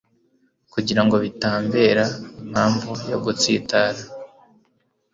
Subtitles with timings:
[0.73, 2.03] kugira ngo bitambera
[2.43, 4.01] impamvu yo gutsitara